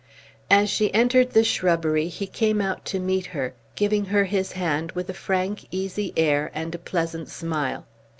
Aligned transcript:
As 0.49 0.67
she 0.71 0.91
entered 0.95 1.29
the 1.33 1.43
shrubbery 1.43 2.07
he 2.07 2.25
came 2.25 2.59
out 2.59 2.85
to 2.85 2.97
meet 2.99 3.27
her, 3.27 3.53
giving 3.75 4.05
her 4.05 4.23
his 4.23 4.53
hand 4.53 4.93
with 4.93 5.11
a 5.11 5.13
frank, 5.13 5.67
easy 5.69 6.11
air 6.17 6.49
and 6.55 6.73
a 6.73 6.79
pleasant 6.79 7.29
smile. 7.29 7.85